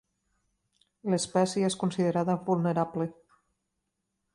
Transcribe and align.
L'espècie 1.15 1.69
és 1.69 1.77
considerada 1.85 2.41
vulnerable. 2.51 3.11